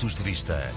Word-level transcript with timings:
Pontos 0.00 0.14
de 0.14 0.22
Vista. 0.22 0.72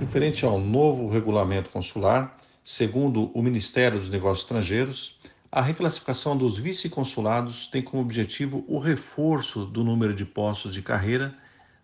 Referente 0.00 0.44
ao 0.44 0.58
novo 0.58 1.08
regulamento 1.08 1.70
consular, 1.70 2.36
segundo 2.64 3.30
o 3.32 3.40
Ministério 3.40 4.00
dos 4.00 4.10
Negócios 4.10 4.40
Estrangeiros, 4.40 5.16
a 5.50 5.62
reclassificação 5.62 6.36
dos 6.36 6.58
vice-consulados 6.58 7.68
tem 7.68 7.82
como 7.82 8.02
objetivo 8.02 8.64
o 8.66 8.80
reforço 8.80 9.64
do 9.64 9.84
número 9.84 10.12
de 10.12 10.24
postos 10.24 10.74
de 10.74 10.82
carreira 10.82 11.36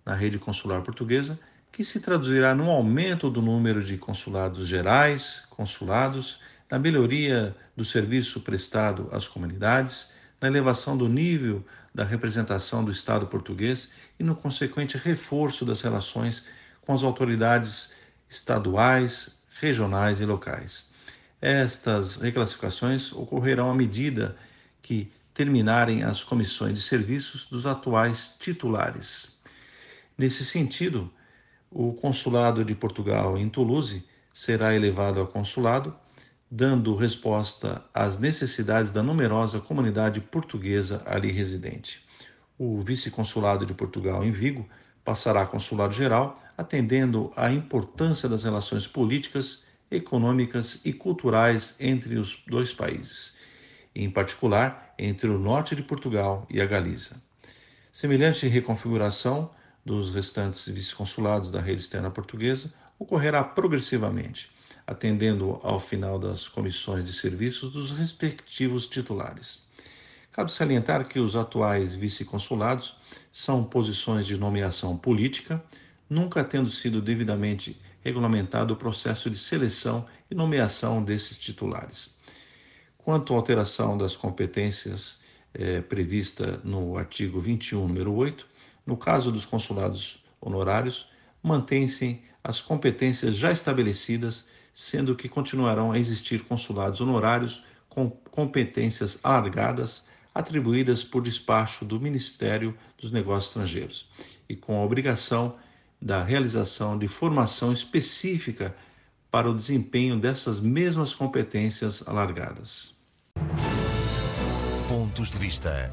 na 0.04 0.16
rede 0.16 0.36
consular 0.36 0.82
portuguesa, 0.82 1.38
que 1.70 1.84
se 1.84 2.00
traduzirá 2.00 2.56
no 2.56 2.68
aumento 2.68 3.30
do 3.30 3.40
número 3.40 3.80
de 3.80 3.96
consulados 3.96 4.66
gerais, 4.66 5.44
consulados, 5.48 6.40
na 6.68 6.76
melhoria 6.76 7.54
do 7.76 7.84
serviço 7.84 8.40
prestado 8.40 9.08
às 9.12 9.28
comunidades, 9.28 10.10
na 10.42 10.48
elevação 10.48 10.96
do 10.96 11.08
nível 11.08 11.64
da 11.94 12.04
representação 12.04 12.84
do 12.84 12.90
Estado 12.90 13.26
português 13.28 13.90
e 14.18 14.24
no 14.24 14.34
consequente 14.34 14.98
reforço 14.98 15.64
das 15.64 15.80
relações 15.82 16.44
com 16.80 16.92
as 16.92 17.04
autoridades 17.04 17.90
estaduais, 18.28 19.30
regionais 19.60 20.20
e 20.20 20.24
locais. 20.24 20.90
Estas 21.40 22.16
reclassificações 22.16 23.12
ocorrerão 23.12 23.70
à 23.70 23.74
medida 23.74 24.36
que 24.80 25.12
terminarem 25.32 26.02
as 26.02 26.22
comissões 26.22 26.74
de 26.74 26.82
serviços 26.82 27.46
dos 27.46 27.66
atuais 27.66 28.34
titulares. 28.38 29.36
Nesse 30.18 30.44
sentido, 30.44 31.10
o 31.70 31.92
consulado 31.92 32.64
de 32.64 32.74
Portugal 32.74 33.38
em 33.38 33.48
Toulouse 33.48 34.04
será 34.32 34.74
elevado 34.74 35.20
a 35.20 35.26
consulado, 35.26 35.94
dando 36.54 36.94
resposta 36.94 37.82
às 37.94 38.18
necessidades 38.18 38.90
da 38.90 39.02
numerosa 39.02 39.58
comunidade 39.58 40.20
portuguesa 40.20 41.02
ali 41.06 41.32
residente. 41.32 42.04
O 42.58 42.78
vice-consulado 42.78 43.64
de 43.64 43.72
Portugal 43.72 44.22
em 44.22 44.30
Vigo 44.30 44.68
passará 45.02 45.40
a 45.40 45.46
consulado 45.46 45.94
geral, 45.94 46.38
atendendo 46.56 47.32
à 47.34 47.50
importância 47.50 48.28
das 48.28 48.44
relações 48.44 48.86
políticas, 48.86 49.64
econômicas 49.90 50.78
e 50.84 50.92
culturais 50.92 51.74
entre 51.80 52.18
os 52.18 52.42
dois 52.46 52.70
países, 52.74 53.34
em 53.94 54.10
particular 54.10 54.94
entre 54.98 55.30
o 55.30 55.38
norte 55.38 55.74
de 55.74 55.82
Portugal 55.82 56.46
e 56.50 56.60
a 56.60 56.66
Galiza. 56.66 57.16
Semelhante 57.90 58.46
reconfiguração 58.46 59.50
dos 59.82 60.14
restantes 60.14 60.68
vice-consulados 60.68 61.50
da 61.50 61.62
rede 61.62 61.80
externa 61.80 62.10
portuguesa 62.10 62.74
ocorrerá 63.02 63.42
progressivamente, 63.42 64.48
atendendo 64.86 65.58
ao 65.62 65.80
final 65.80 66.18
das 66.18 66.48
comissões 66.48 67.04
de 67.04 67.12
serviços 67.12 67.72
dos 67.72 67.90
respectivos 67.90 68.88
titulares. 68.88 69.66
Cabe 70.30 70.52
salientar 70.52 71.06
que 71.06 71.18
os 71.18 71.36
atuais 71.36 71.94
vice-consulados 71.94 72.96
são 73.30 73.64
posições 73.64 74.26
de 74.26 74.38
nomeação 74.38 74.96
política, 74.96 75.62
nunca 76.08 76.44
tendo 76.44 76.70
sido 76.70 77.02
devidamente 77.02 77.78
regulamentado 78.02 78.74
o 78.74 78.76
processo 78.76 79.28
de 79.28 79.36
seleção 79.36 80.06
e 80.30 80.34
nomeação 80.34 81.02
desses 81.02 81.38
titulares. 81.38 82.14
Quanto 82.96 83.34
à 83.34 83.36
alteração 83.36 83.98
das 83.98 84.16
competências 84.16 85.20
eh, 85.54 85.80
prevista 85.80 86.60
no 86.64 86.96
artigo 86.96 87.40
21, 87.40 87.86
número 87.86 88.14
8, 88.14 88.46
no 88.86 88.96
caso 88.96 89.30
dos 89.30 89.44
consulados 89.44 90.22
honorários, 90.40 91.08
mantêm-se 91.42 92.22
as 92.44 92.60
competências 92.60 93.36
já 93.36 93.52
estabelecidas, 93.52 94.48
sendo 94.74 95.14
que 95.14 95.28
continuarão 95.28 95.92
a 95.92 95.98
existir 95.98 96.44
consulados 96.44 97.00
honorários 97.00 97.62
com 97.88 98.10
competências 98.10 99.18
alargadas 99.22 100.04
atribuídas 100.34 101.04
por 101.04 101.22
despacho 101.22 101.84
do 101.84 102.00
Ministério 102.00 102.76
dos 102.98 103.10
Negócios 103.10 103.50
Estrangeiros 103.50 104.08
e 104.48 104.56
com 104.56 104.80
a 104.80 104.84
obrigação 104.84 105.56
da 106.00 106.22
realização 106.22 106.98
de 106.98 107.06
formação 107.06 107.72
específica 107.72 108.74
para 109.30 109.48
o 109.48 109.54
desempenho 109.54 110.18
dessas 110.18 110.58
mesmas 110.58 111.14
competências 111.14 112.06
alargadas. 112.06 112.94
Pontos 114.88 115.30
de 115.30 115.38
vista. 115.38 115.92